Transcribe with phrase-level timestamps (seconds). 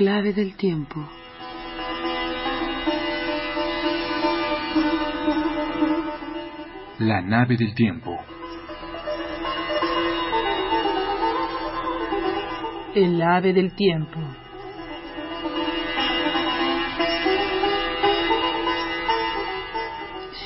[0.00, 0.98] Clave del tiempo.
[7.00, 8.16] La nave del tiempo.
[12.94, 14.20] El ave del tiempo.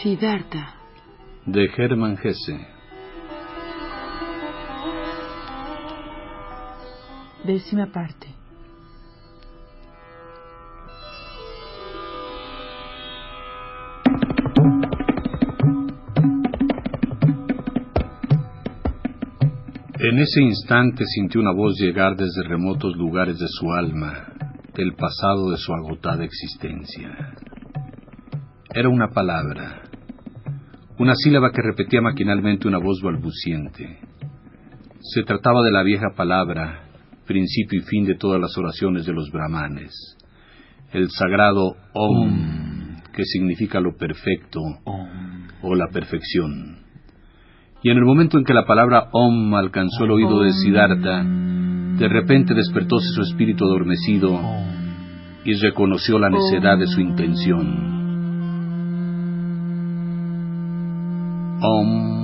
[0.02, 0.74] Siddhartha.
[1.46, 2.58] De Hermann Hesse.
[7.44, 8.43] Décima parte.
[20.06, 24.34] En ese instante sintió una voz llegar desde remotos lugares de su alma,
[24.74, 27.32] del pasado de su agotada existencia.
[28.74, 29.80] Era una palabra,
[30.98, 34.00] una sílaba que repetía maquinalmente una voz balbuciente.
[35.00, 36.86] Se trataba de la vieja palabra,
[37.26, 40.18] principio y fin de todas las oraciones de los brahmanes,
[40.92, 44.60] el sagrado Om, que significa lo perfecto
[45.62, 46.73] o la perfección.
[47.84, 52.08] Y en el momento en que la palabra Om alcanzó el oído de Siddhartha, de
[52.08, 54.40] repente despertóse su espíritu adormecido
[55.44, 57.92] y reconoció la necedad de su intención.
[61.60, 62.23] Om.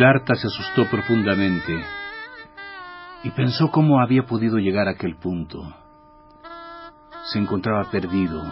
[0.00, 1.78] Siddhartha se asustó profundamente
[3.22, 5.62] y pensó cómo había podido llegar a aquel punto.
[7.30, 8.42] Se encontraba perdido,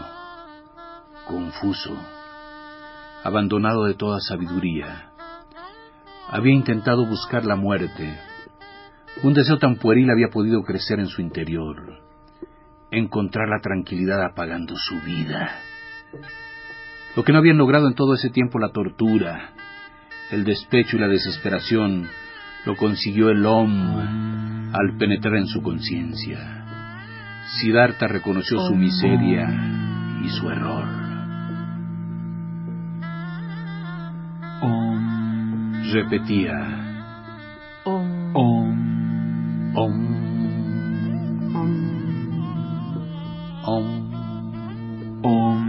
[1.27, 1.97] confuso,
[3.25, 5.13] abandonado de toda sabiduría.
[6.29, 8.15] Había intentado buscar la muerte.
[9.23, 12.03] Un deseo tan pueril había podido crecer en su interior,
[12.91, 15.57] encontrar la tranquilidad apagando su vida.
[17.17, 19.55] Lo que no habían logrado en todo ese tiempo la tortura,
[20.31, 22.07] el despecho y la desesperación,
[22.65, 26.65] lo consiguió el Om al penetrar en su conciencia.
[27.61, 29.49] Siddhartha reconoció su miseria
[30.23, 31.09] y su error.
[35.93, 36.53] Repetía.
[37.85, 38.37] Om.
[38.37, 39.75] Om.
[39.75, 39.95] Om.
[43.65, 43.85] Om.
[45.23, 45.68] Om.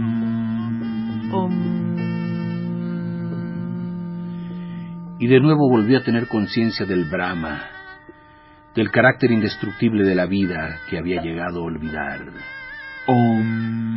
[5.20, 7.68] Y de nuevo volvió a tener conciencia del Brahma,
[8.74, 12.20] del carácter indestructible de la vida que había llegado a olvidar.
[13.06, 13.90] Om.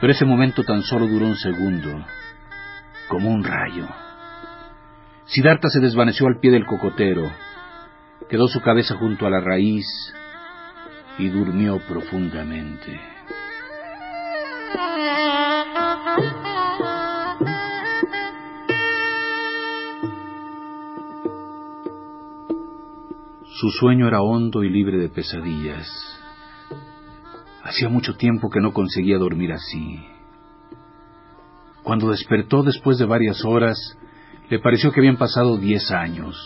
[0.00, 2.06] Pero ese momento tan solo duró un segundo,
[3.08, 3.88] como un rayo.
[5.24, 7.28] Siddhartha se desvaneció al pie del cocotero,
[8.28, 10.14] quedó su cabeza junto a la raíz
[11.18, 13.00] y durmió profundamente.
[23.60, 25.86] Su sueño era hondo y libre de pesadillas.
[27.62, 30.00] Hacía mucho tiempo que no conseguía dormir así.
[31.82, 33.76] Cuando despertó después de varias horas,
[34.48, 36.36] le pareció que habían pasado diez años.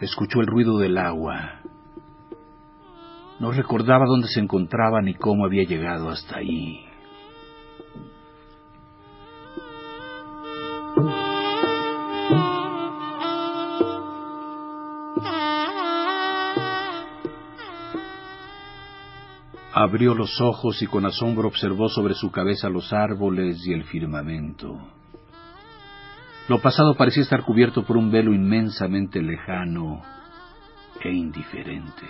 [0.00, 1.60] Escuchó el ruido del agua.
[3.40, 6.84] No recordaba dónde se encontraba ni cómo había llegado hasta ahí.
[19.76, 24.78] Abrió los ojos y con asombro observó sobre su cabeza los árboles y el firmamento.
[26.48, 30.00] Lo pasado parecía estar cubierto por un velo inmensamente lejano
[31.02, 32.06] e indiferente.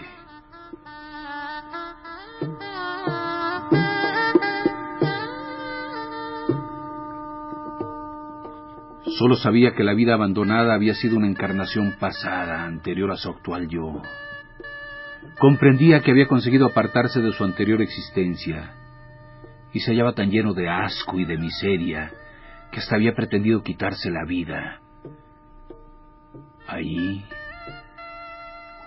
[9.19, 13.69] Solo sabía que la vida abandonada había sido una encarnación pasada, anterior a su actual
[13.69, 14.02] yo.
[15.38, 18.75] Comprendía que había conseguido apartarse de su anterior existencia
[19.72, 22.12] y se hallaba tan lleno de asco y de miseria
[22.72, 24.81] que hasta había pretendido quitarse la vida.
[26.66, 27.25] Ahí,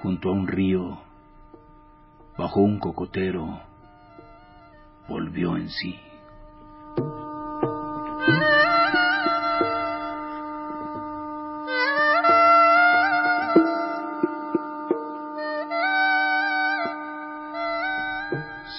[0.02, 1.00] junto a un río,
[2.38, 3.62] bajo un cocotero,
[5.08, 6.07] volvió en sí.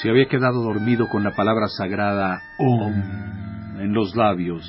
[0.08, 3.78] Se había quedado dormido con la palabra sagrada Om.
[3.78, 4.64] En los labios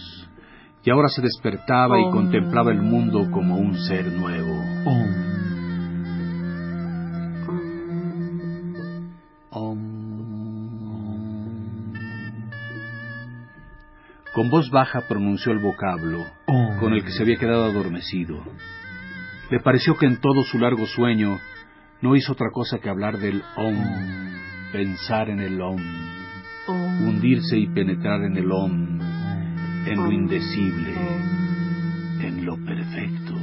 [0.84, 2.12] y ahora se despertaba y Om.
[2.12, 4.62] contemplaba el mundo como un ser nuevo.
[14.34, 16.26] Con voz baja pronunció el vocablo
[16.82, 18.44] con el que se había quedado adormecido.
[19.50, 21.40] Le pareció que en todo su largo sueño
[22.02, 24.29] no hizo otra cosa que hablar del Om,
[24.72, 25.82] pensar en el Om,
[26.68, 27.08] Om.
[27.08, 29.00] hundirse y penetrar en el Om,
[29.86, 32.22] en lo indecible, Om.
[32.22, 33.34] en lo perfecto.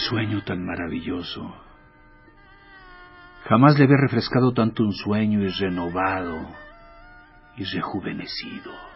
[0.00, 1.54] Sueño tan maravilloso.
[3.44, 6.46] Jamás le había refrescado tanto un sueño y renovado
[7.56, 8.89] y rejuvenecido.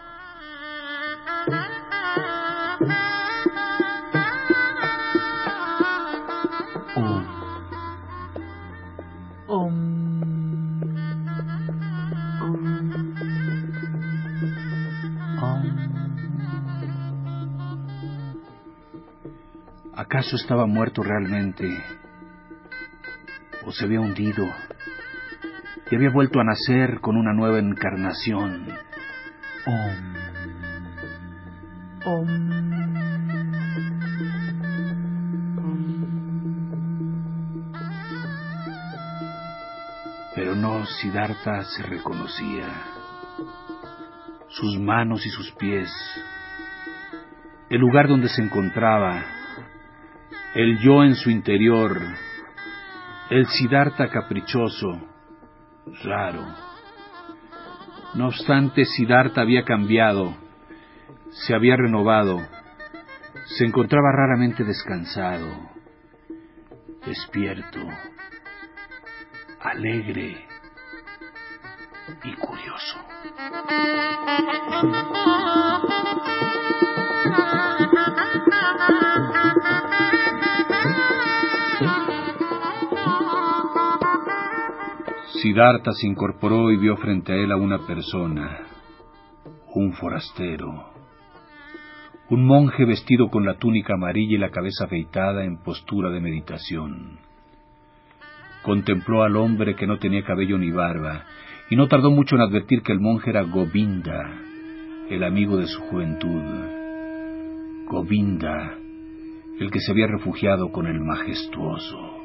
[20.24, 21.68] ¿Acaso estaba muerto realmente?
[23.66, 24.46] ¿O se había hundido?
[25.90, 28.68] Y había vuelto a nacer con una nueva encarnación.
[40.34, 42.66] Pero no, Siddhartha se reconocía.
[44.48, 45.92] Sus manos y sus pies,
[47.68, 49.33] el lugar donde se encontraba,
[50.54, 52.00] el yo en su interior,
[53.28, 55.00] el Siddhartha caprichoso,
[56.04, 56.46] raro.
[58.14, 60.36] No obstante, Siddhartha había cambiado,
[61.30, 62.40] se había renovado,
[63.58, 65.48] se encontraba raramente descansado,
[67.04, 67.80] despierto,
[69.60, 70.46] alegre
[72.22, 72.98] y curioso.
[85.44, 88.60] Siddhartha se incorporó y vio frente a él a una persona,
[89.74, 90.86] un forastero,
[92.30, 97.18] un monje vestido con la túnica amarilla y la cabeza afeitada en postura de meditación.
[98.62, 101.24] Contempló al hombre que no tenía cabello ni barba,
[101.68, 104.40] y no tardó mucho en advertir que el monje era Govinda,
[105.10, 106.42] el amigo de su juventud.
[107.86, 108.78] Govinda,
[109.60, 112.23] el que se había refugiado con el majestuoso.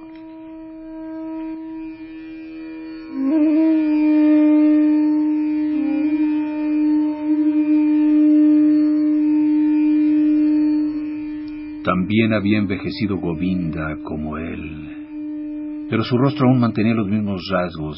[11.84, 17.98] También había envejecido Govinda como él, pero su rostro aún mantenía los mismos rasgos.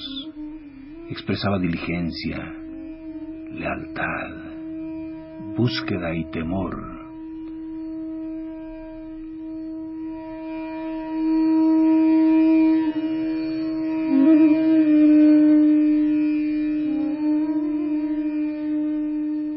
[1.09, 2.53] Expresaba diligencia,
[3.51, 4.31] lealtad,
[5.57, 7.00] búsqueda y temor.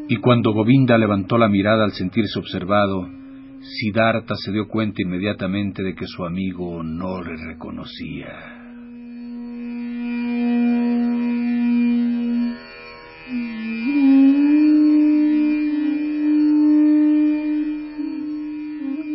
[0.07, 3.09] Y cuando Govinda levantó la mirada al sentirse observado,
[3.61, 8.65] Siddhartha se dio cuenta inmediatamente de que su amigo no le reconocía.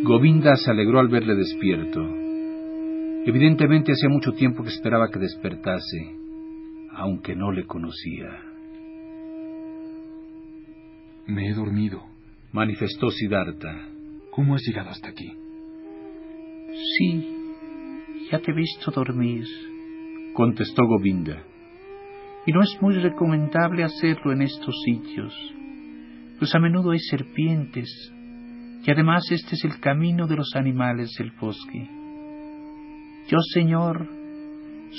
[0.03, 2.01] Govinda se alegró al verle despierto.
[3.27, 6.15] Evidentemente hacía mucho tiempo que esperaba que despertase,
[6.96, 8.49] aunque no le conocía.
[11.29, 12.01] Me he dormido.
[12.51, 13.88] Manifestó Siddhartha.
[14.31, 15.31] ¿Cómo has llegado hasta aquí?
[16.98, 17.24] Sí,
[18.31, 19.45] ya te he visto dormir,
[20.33, 21.43] contestó Govinda.
[22.48, 25.33] Y no es muy recomendable hacerlo en estos sitios,
[26.39, 27.89] pues a menudo hay serpientes,
[28.86, 31.88] Y además este es el camino de los animales del bosque.
[33.27, 34.09] Yo, Señor,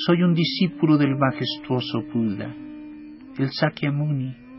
[0.07, 2.55] soy un discípulo del majestuoso Buda,
[3.39, 4.50] el Sakyamuni.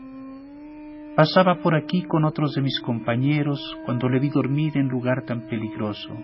[1.22, 5.46] Pasaba por aquí con otros de mis compañeros cuando le vi dormir en lugar tan
[5.46, 6.18] peligroso.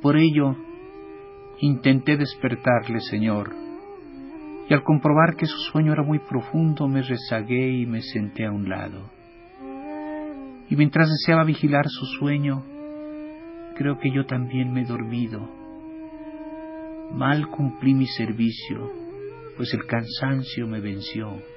[0.00, 0.54] Por ello,
[1.58, 3.52] intenté despertarle, Señor,
[4.68, 8.52] y al comprobar que su sueño era muy profundo me rezagué y me senté a
[8.52, 9.10] un lado.
[10.70, 12.62] Y mientras deseaba vigilar su sueño,
[13.74, 15.40] creo que yo también me he dormido.
[17.10, 18.92] Mal cumplí mi servicio,
[19.56, 21.55] pues el cansancio me venció.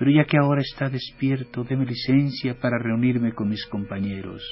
[0.00, 4.42] Pero ya que ahora está despierto, déme licencia para reunirme con mis compañeros.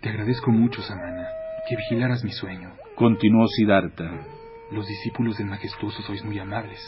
[0.00, 1.28] Te agradezco mucho, Samana,
[1.68, 2.72] que vigilaras mi sueño.
[2.94, 4.10] Continuó Siddhartha.
[4.72, 6.80] Los discípulos del majestuoso sois muy amables.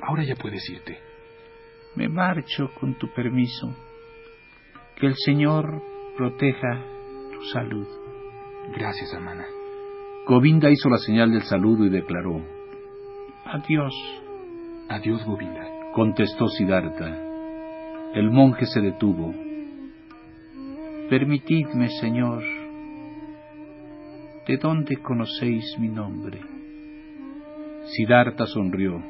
[0.00, 0.98] Ahora ya puedes irte.
[1.96, 3.76] Me marcho con tu permiso.
[4.96, 5.82] Que el Señor
[6.16, 6.82] proteja
[7.30, 7.86] tu salud.
[8.74, 9.44] Gracias, Amana.
[10.26, 12.42] Govinda hizo la señal del saludo y declaró:
[13.44, 13.92] Adiós.
[14.90, 15.92] Adiós, Govinda.
[15.92, 17.06] Contestó Siddhartha.
[18.12, 19.32] El monje se detuvo.
[21.08, 22.42] Permitidme, Señor.
[24.48, 26.40] ¿De dónde conocéis mi nombre?
[27.84, 29.00] Siddhartha sonrió.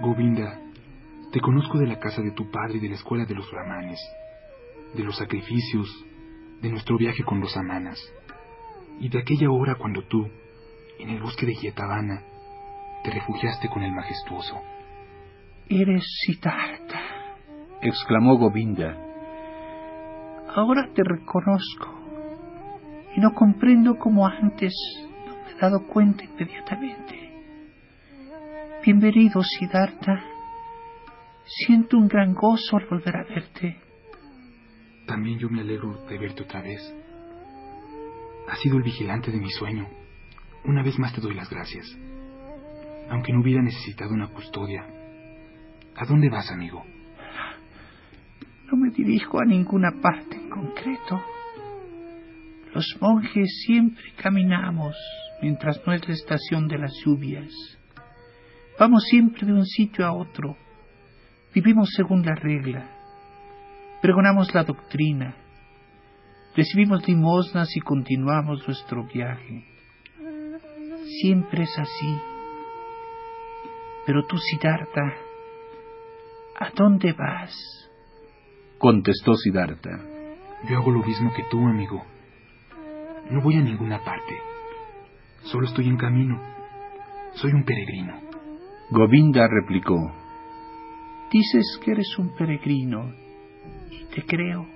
[0.00, 0.58] Govinda,
[1.32, 4.00] te conozco de la casa de tu padre y de la escuela de los brahmanes,
[4.94, 5.86] de los sacrificios,
[6.62, 8.00] de nuestro viaje con los amanas,
[9.00, 10.26] y de aquella hora cuando tú,
[10.98, 12.22] en el bosque de Yetavana,
[13.04, 14.58] te refugiaste con el majestuoso.
[15.70, 16.98] Eres Siddhartha,
[17.82, 18.96] exclamó Govinda.
[20.56, 21.94] Ahora te reconozco
[23.14, 24.72] y no comprendo como antes
[25.26, 27.34] no me he dado cuenta inmediatamente.
[28.82, 30.24] Bienvenido, Siddhartha.
[31.44, 33.76] Siento un gran gozo al volver a verte.
[35.06, 36.80] También yo me alegro de verte otra vez.
[38.48, 39.86] Has sido el vigilante de mi sueño.
[40.64, 41.84] Una vez más te doy las gracias.
[43.10, 44.97] Aunque no hubiera necesitado una custodia.
[46.00, 46.84] ¿A dónde vas, amigo?
[48.70, 51.20] No me dirijo a ninguna parte en concreto.
[52.72, 54.94] Los monjes siempre caminamos
[55.42, 57.50] mientras no es la estación de las lluvias.
[58.78, 60.56] Vamos siempre de un sitio a otro.
[61.52, 62.88] Vivimos según la regla.
[64.00, 65.34] Pregonamos la doctrina.
[66.54, 69.64] Recibimos limosnas y continuamos nuestro viaje.
[71.22, 72.18] Siempre es así.
[74.06, 75.27] Pero tú, Siddhartha,
[76.58, 77.54] ¿a dónde vas?
[78.78, 80.00] Contestó Siddhartha.
[80.68, 82.04] Yo hago lo mismo que tú, amigo.
[83.30, 84.34] No voy a ninguna parte.
[85.44, 86.40] Solo estoy en camino.
[87.34, 88.20] Soy un peregrino.
[88.90, 90.12] Govinda replicó.
[91.30, 93.12] Dices que eres un peregrino
[93.90, 94.66] y te creo.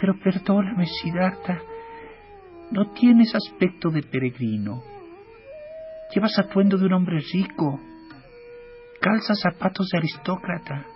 [0.00, 1.60] Pero perdóname, Siddhartha,
[2.70, 4.82] no tienes aspecto de peregrino.
[6.14, 7.80] Llevas atuendo de un hombre rico,
[9.02, 10.86] calzas zapatos de aristócrata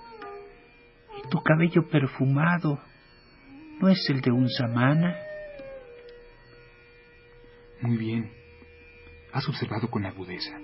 [1.19, 2.79] y tu cabello perfumado
[3.81, 5.17] no es el de un samana.
[7.83, 8.31] Muy bien.
[9.33, 10.57] Has observado con agudeza.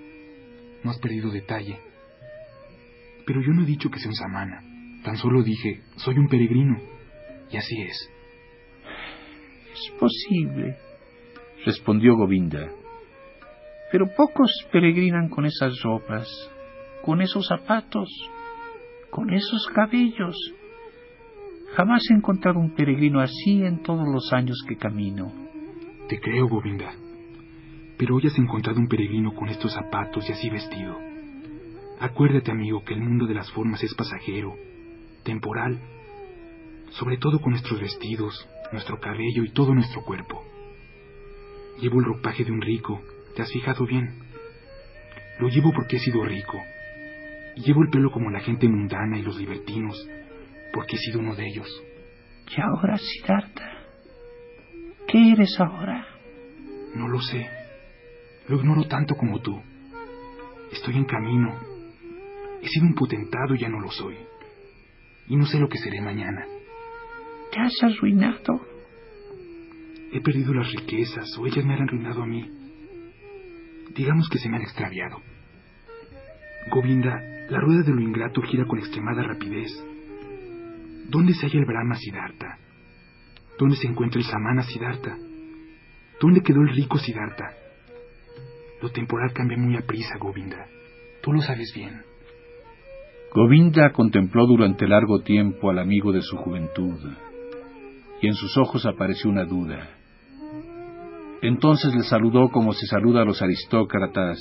[0.83, 1.79] No has perdido detalle.
[3.25, 4.63] Pero yo no he dicho que sea un samana.
[5.03, 6.77] Tan solo dije, soy un peregrino.
[7.51, 8.09] Y así es.
[9.73, 10.77] Es posible,
[11.65, 12.69] respondió Govinda.
[13.91, 16.27] Pero pocos peregrinan con esas ropas,
[17.03, 18.09] con esos zapatos,
[19.09, 20.35] con esos cabellos.
[21.75, 25.31] Jamás he encontrado un peregrino así en todos los años que camino.
[26.07, 26.93] Te creo, Govinda.
[27.97, 30.97] Pero hoy has encontrado un peregrino con estos zapatos y así vestido.
[31.99, 34.55] Acuérdate, amigo, que el mundo de las formas es pasajero,
[35.23, 35.79] temporal,
[36.91, 40.41] sobre todo con nuestros vestidos, nuestro cabello y todo nuestro cuerpo.
[41.81, 43.01] Llevo el ropaje de un rico,
[43.35, 44.19] ¿te has fijado bien?
[45.39, 46.57] Lo llevo porque he sido rico.
[47.55, 49.95] Y llevo el pelo como la gente mundana y los libertinos,
[50.73, 51.67] porque he sido uno de ellos.
[52.55, 53.71] ¿Y ahora, Siddhartha?
[55.07, 56.07] ¿Qué eres ahora?
[56.95, 57.47] No lo sé.
[58.47, 59.61] Lo ignoro tanto como tú.
[60.71, 61.55] Estoy en camino.
[62.61, 64.17] He sido un potentado y ya no lo soy.
[65.27, 66.45] Y no sé lo que seré mañana.
[67.51, 68.61] ¿Te has arruinado?
[70.11, 72.49] He perdido las riquezas o ellas me han arruinado a mí.
[73.95, 75.21] Digamos que se me han extraviado.
[76.71, 77.21] Govinda,
[77.53, 79.69] la rueda de lo ingrato gira con extremada rapidez.
[81.07, 82.57] ¿Dónde se halla el Brahma Siddhartha?
[83.59, 85.15] ¿Dónde se encuentra el Samana Siddhartha?
[86.19, 87.51] ¿Dónde quedó el rico Siddhartha?
[88.81, 90.65] Lo temporal cambia muy a prisa, Govinda.
[91.21, 92.01] Tú lo sabes bien.
[93.31, 96.99] Govinda contempló durante largo tiempo al amigo de su juventud,
[98.19, 99.89] y en sus ojos apareció una duda.
[101.43, 104.39] Entonces le saludó como se saluda a los aristócratas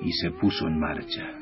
[0.00, 1.37] y se puso en marcha.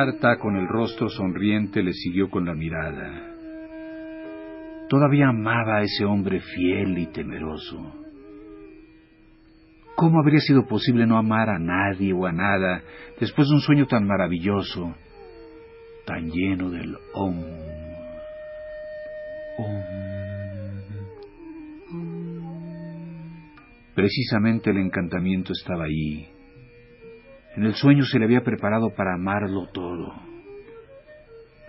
[0.00, 3.34] Siddhartha, con el rostro sonriente, le siguió con la mirada.
[4.88, 7.94] Todavía amaba a ese hombre fiel y temeroso.
[9.96, 12.82] ¿Cómo habría sido posible no amar a nadie o a nada
[13.18, 14.94] después de un sueño tan maravilloso,
[16.06, 17.44] tan lleno del Om?
[23.94, 26.39] Precisamente el encantamiento estaba ahí.
[27.56, 30.12] En el sueño se le había preparado para amarlo todo.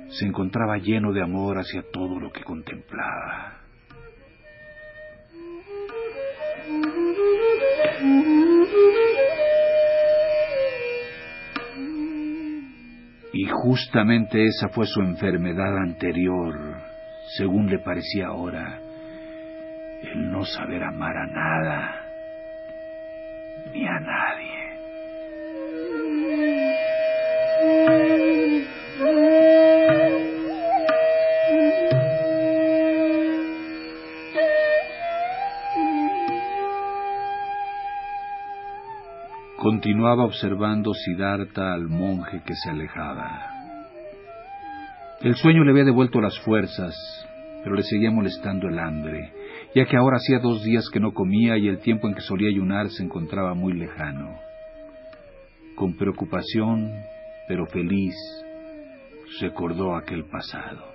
[0.09, 3.57] Se encontraba lleno de amor hacia todo lo que contemplaba.
[13.33, 16.53] Y justamente esa fue su enfermedad anterior,
[17.37, 18.79] según le parecía ahora,
[20.03, 22.01] el no saber amar a nada
[23.73, 24.30] ni a nadie.
[39.81, 43.49] Continuaba observando Siddhartha al monje que se alejaba.
[45.21, 46.93] El sueño le había devuelto las fuerzas,
[47.63, 49.33] pero le seguía molestando el hambre,
[49.73, 52.49] ya que ahora hacía dos días que no comía y el tiempo en que solía
[52.49, 54.35] ayunar se encontraba muy lejano.
[55.75, 56.91] Con preocupación,
[57.47, 58.13] pero feliz,
[59.39, 60.91] recordó aquel pasado.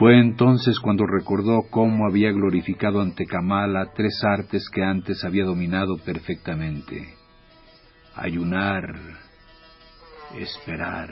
[0.00, 5.98] Fue entonces cuando recordó cómo había glorificado ante Kamala tres artes que antes había dominado
[5.98, 7.16] perfectamente.
[8.14, 8.94] Ayunar,
[10.38, 11.10] esperar,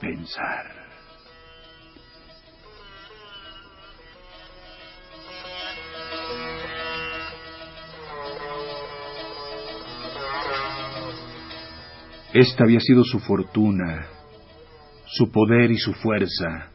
[0.00, 0.64] pensar.
[12.32, 14.06] Esta había sido su fortuna,
[15.04, 16.70] su poder y su fuerza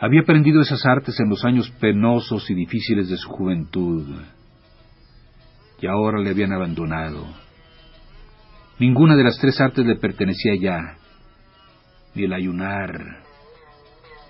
[0.00, 4.06] había aprendido esas artes en los años penosos y difíciles de su juventud,
[5.78, 7.26] y ahora le habían abandonado.
[8.78, 10.96] Ninguna de las tres artes le pertenecía ya,
[12.14, 13.22] ni el ayunar,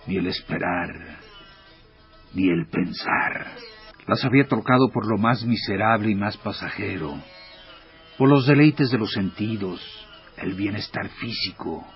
[0.09, 1.21] ni el esperar,
[2.35, 3.47] ni el pensar.
[4.09, 7.15] Las había trocado por lo más miserable y más pasajero,
[8.19, 9.81] por los deleites de los sentidos,
[10.37, 11.87] el bienestar físico,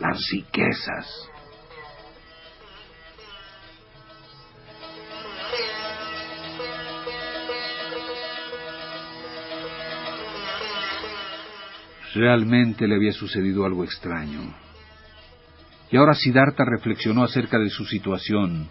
[0.00, 1.31] las riquezas,
[12.14, 14.54] Realmente le había sucedido algo extraño.
[15.90, 18.68] Y ahora Siddhartha reflexionó acerca de su situación.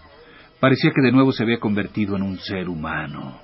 [0.60, 3.42] Parecía que de nuevo se había convertido en un ser humano.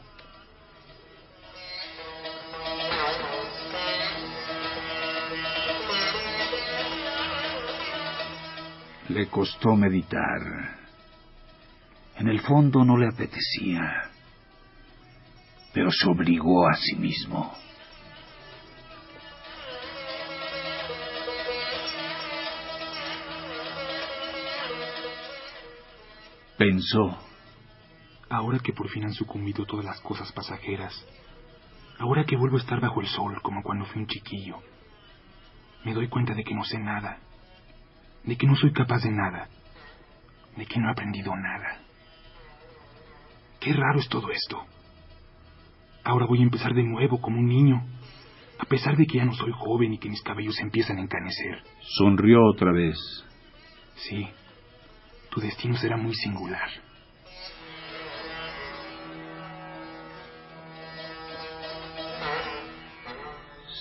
[9.09, 10.77] Le costó meditar.
[12.17, 14.09] En el fondo no le apetecía,
[15.73, 17.55] pero se obligó a sí mismo.
[26.67, 27.17] Pensó.
[28.29, 30.93] Ahora que por fin han sucumbido todas las cosas pasajeras,
[31.97, 34.57] ahora que vuelvo a estar bajo el sol como cuando fui un chiquillo,
[35.85, 37.19] me doy cuenta de que no sé nada,
[38.25, 39.47] de que no soy capaz de nada,
[40.57, 41.79] de que no he aprendido nada.
[43.61, 44.61] Qué raro es todo esto.
[46.03, 47.81] Ahora voy a empezar de nuevo como un niño,
[48.59, 51.63] a pesar de que ya no soy joven y que mis cabellos empiezan a encanecer.
[51.97, 52.97] Sonrió otra vez.
[53.95, 54.27] Sí,
[55.39, 56.69] destino será muy singular.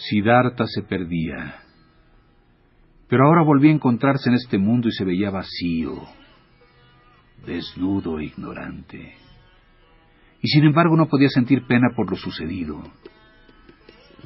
[0.08, 1.56] Siddhartha se perdía.
[3.08, 6.02] Pero ahora volvía a encontrarse en este mundo y se veía vacío,
[7.44, 9.14] desnudo e ignorante.
[10.42, 12.82] Y sin embargo no podía sentir pena por lo sucedido.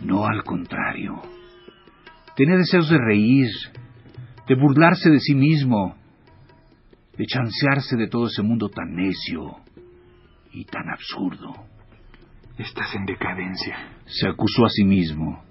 [0.03, 1.21] No al contrario.
[2.37, 3.49] Tenía deseos de reír,
[4.49, 6.00] de burlarse de sí mismo,
[7.21, 9.57] de chancearse de todo ese mundo tan necio
[10.53, 11.53] y tan absurdo.
[12.57, 13.77] Estás en decadencia.
[14.07, 15.45] Se acusó a sí mismo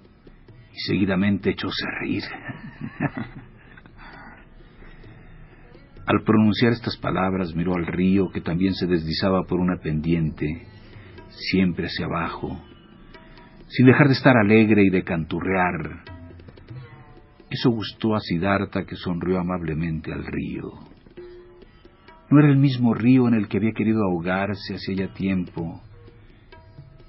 [0.74, 2.24] y seguidamente echóse a reír.
[6.06, 10.66] Al pronunciar estas palabras miró al río que también se deslizaba por una pendiente,
[11.52, 12.60] siempre hacia abajo,
[13.68, 16.02] sin dejar de estar alegre y de canturrear.
[17.48, 20.89] Eso gustó a Siddhartha que sonrió amablemente al río.
[22.30, 25.82] No era el mismo río en el que había querido ahogarse hacía ya tiempo,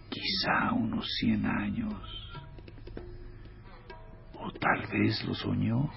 [0.09, 1.93] quizá unos cien años.
[4.33, 5.91] O tal vez lo soñó.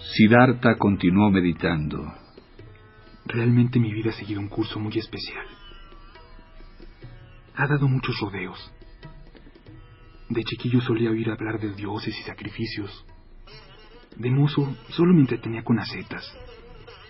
[0.00, 2.12] Siddhartha continuó meditando.
[3.24, 5.46] Realmente mi vida ha seguido un curso muy especial.
[7.54, 8.72] Ha dado muchos rodeos.
[10.30, 13.04] De chiquillo solía oír hablar de dioses y sacrificios.
[14.16, 16.24] De mozo solo me entretenía con acetas,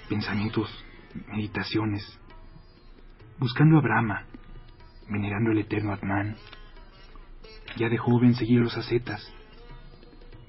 [0.08, 0.70] pensamientos,
[1.28, 2.18] meditaciones,
[3.38, 4.24] buscando a Brahma,
[5.06, 6.34] venerando el eterno Atman.
[7.76, 9.30] Ya de joven seguía los acetas.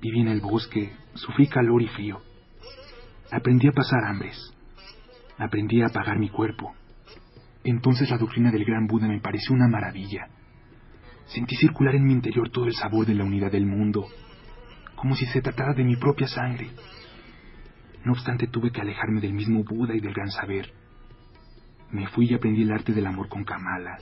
[0.01, 2.21] Viví en el bosque, sufrí calor y frío.
[3.31, 4.38] Aprendí a pasar hambres.
[5.38, 6.73] Aprendí a apagar mi cuerpo.
[7.65, 10.29] Entonces la doctrina del gran Buda me pareció una maravilla.
[11.34, 14.08] Sentí circular en mi interior todo el sabor de la unidad del mundo,
[14.96, 16.70] como si se tratara de mi propia sangre.
[18.04, 20.74] No obstante, tuve que alejarme del mismo Buda y del gran saber.
[21.91, 23.98] Me fui y aprendí el arte del amor con Kamala,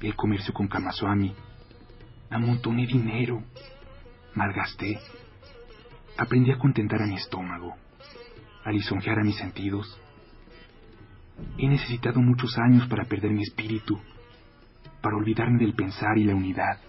[0.00, 1.34] el comercio con Kamaswami.
[2.30, 3.42] Amontoné dinero,
[4.34, 4.98] malgasté.
[6.18, 7.74] Aprendí a contentar a mi estómago
[8.64, 10.00] a lisonjear a mis sentidos.
[11.58, 14.00] He necesitado muchos años para perder mi espíritu,
[15.04, 16.80] para olvidarme del pensar y la unidad.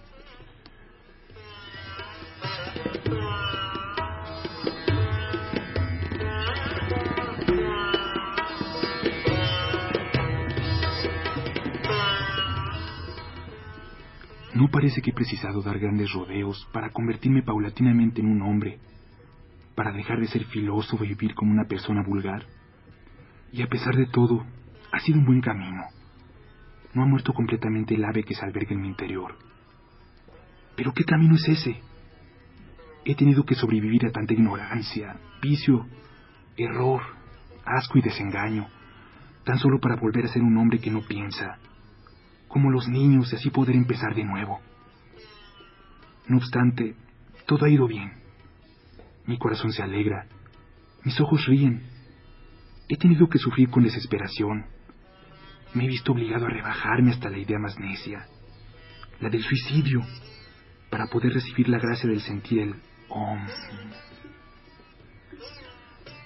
[14.54, 18.78] No parece que he precisado dar grandes rodeos para convertirme paulatinamente en un hombre
[19.74, 22.46] para dejar de ser filósofo y vivir como una persona vulgar.
[23.52, 24.42] Y a pesar de todo,
[24.90, 25.95] ha sido un buen camino.
[26.96, 29.36] No ha muerto completamente el ave que se alberga en mi interior.
[30.76, 31.82] Pero ¿qué camino es ese?
[33.04, 35.86] He tenido que sobrevivir a tanta ignorancia, vicio,
[36.56, 37.02] error,
[37.66, 38.66] asco y desengaño,
[39.44, 41.58] tan solo para volver a ser un hombre que no piensa,
[42.48, 44.62] como los niños y así poder empezar de nuevo.
[46.28, 46.94] No obstante,
[47.44, 48.10] todo ha ido bien.
[49.26, 50.28] Mi corazón se alegra.
[51.04, 51.82] Mis ojos ríen.
[52.88, 54.75] He tenido que sufrir con desesperación.
[55.76, 58.26] Me he visto obligado a rebajarme hasta la idea más necia,
[59.20, 60.00] la del suicidio,
[60.88, 62.74] para poder recibir la gracia del sentir el
[63.10, 63.46] Om.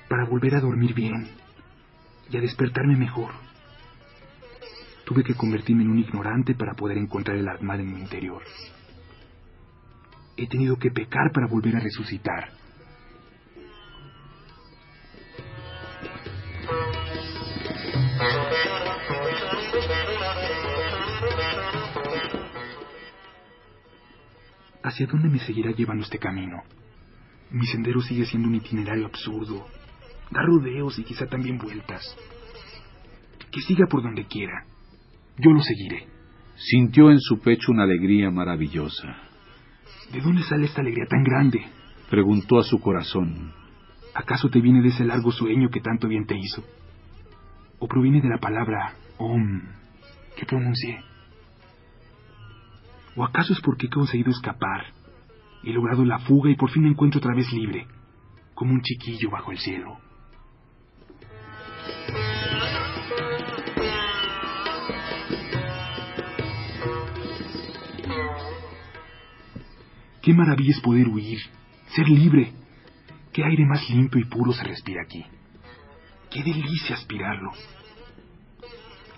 [0.08, 1.30] Para volver a dormir bien
[2.30, 3.32] y a despertarme mejor.
[5.04, 8.44] Tuve que convertirme en un ignorante para poder encontrar el Atman en mi interior.
[10.36, 12.52] He tenido que pecar para volver a resucitar.
[24.90, 26.64] ¿Hacia dónde me seguirá llevando este camino?
[27.52, 29.64] Mi sendero sigue siendo un itinerario absurdo.
[30.32, 32.02] Da rodeos y quizá también vueltas.
[33.52, 34.64] Que siga por donde quiera.
[35.38, 36.08] Yo lo seguiré.
[36.56, 39.06] Sintió en su pecho una alegría maravillosa.
[40.12, 41.64] ¿De dónde sale esta alegría tan grande?
[42.10, 43.52] Preguntó a su corazón.
[44.12, 46.64] ¿Acaso te viene de ese largo sueño que tanto bien te hizo?
[47.78, 49.62] ¿O proviene de la palabra Om
[50.36, 51.09] que pronuncié?
[53.16, 54.86] ¿O acaso es porque he conseguido escapar?
[55.62, 57.86] He logrado la fuga y por fin me encuentro otra vez libre,
[58.54, 59.98] como un chiquillo bajo el cielo.
[70.22, 71.40] Qué maravilla es poder huir,
[71.94, 72.52] ser libre.
[73.32, 75.24] Qué aire más limpio y puro se respira aquí.
[76.30, 77.52] Qué delicia aspirarlo.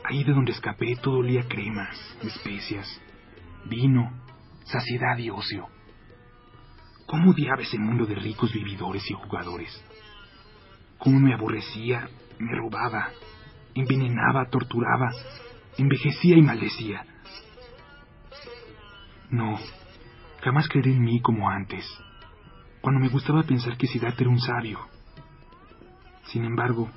[0.04, 3.00] Ahí de donde escapé todo olía cremas, especias,
[3.66, 4.12] vino,
[4.64, 5.66] saciedad y ocio.
[7.06, 9.84] ¿Cómo odiaba ese mundo de ricos vividores y jugadores?
[10.98, 13.08] ¿Cómo me aborrecía, me robaba,
[13.74, 15.10] envenenaba, torturaba,
[15.76, 17.04] envejecía y maldecía?
[19.30, 19.58] No,
[20.42, 21.86] jamás creeré en mí como antes,
[22.80, 24.78] cuando me gustaba pensar que Siddhartha era un sabio.
[26.26, 26.90] Sin embargo,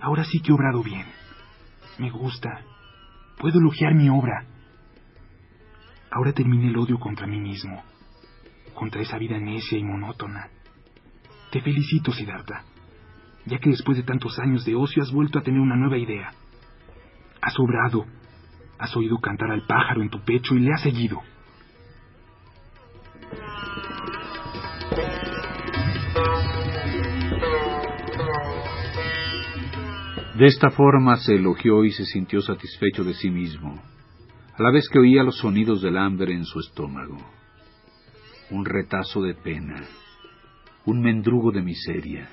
[0.00, 1.06] ahora sí que he obrado bien.
[1.98, 2.64] Me gusta,
[3.42, 4.44] Puedo elogiar mi obra.
[6.14, 7.82] Ahora terminé el odio contra mí mismo,
[8.74, 10.50] contra esa vida necia y monótona.
[11.50, 12.64] Te felicito, Siddhartha,
[13.46, 16.30] ya que después de tantos años de ocio has vuelto a tener una nueva idea.
[17.40, 18.04] Has obrado,
[18.78, 21.18] has oído cantar al pájaro en tu pecho y le has seguido.
[30.36, 33.80] De esta forma se elogió y se sintió satisfecho de sí mismo,
[34.62, 37.18] a la vez que oía los sonidos del hambre en su estómago.
[38.50, 39.82] Un retazo de pena,
[40.84, 42.30] un mendrugo de miseria.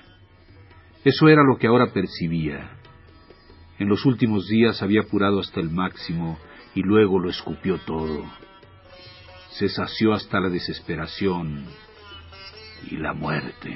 [1.04, 2.78] Eso era lo que ahora percibía.
[3.80, 6.38] En los últimos días había apurado hasta el máximo
[6.76, 8.24] y luego lo escupió todo.
[9.58, 11.66] Se sació hasta la desesperación
[12.92, 13.76] y la muerte.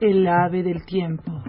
[0.00, 1.42] El ave del tiempo.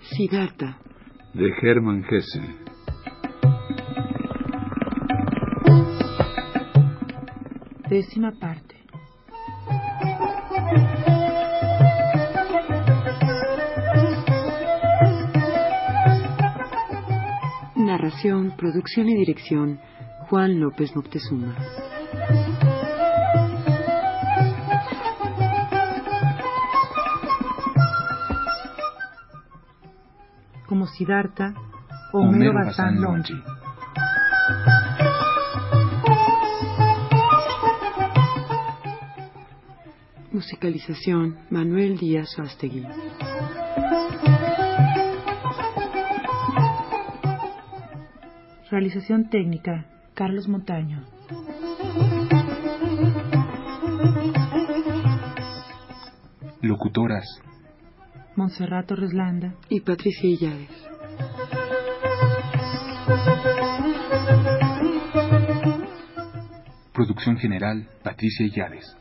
[0.00, 0.78] Siddhartha.
[1.32, 2.40] De Hermann Hesse.
[7.90, 8.76] Décima parte.
[17.74, 19.80] Narración, producción y dirección,
[20.28, 21.56] Juan López Moctezuma.
[30.84, 31.54] Como Siddhartha,
[32.12, 33.42] Homero Bazán Longi.
[40.30, 42.86] Musicalización, Manuel Díaz Astegui.
[48.70, 51.02] Realización técnica, Carlos Montaño.
[56.60, 57.24] Locutoras.
[58.36, 60.70] Montserrat Reslanda y Patricia Illares.
[66.92, 68.96] Producción general, Patricia Illares.